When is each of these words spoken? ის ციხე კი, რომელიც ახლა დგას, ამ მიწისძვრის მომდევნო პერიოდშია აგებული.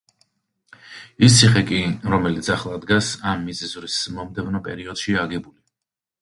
ის 1.27 1.35
ციხე 1.41 1.61
კი, 1.71 1.81
რომელიც 2.13 2.49
ახლა 2.55 2.79
დგას, 2.85 3.11
ამ 3.33 3.45
მიწისძვრის 3.51 3.99
მომდევნო 4.17 4.63
პერიოდშია 4.71 5.23
აგებული. 5.29 5.57